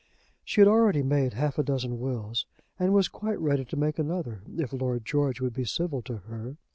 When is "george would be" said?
5.05-5.63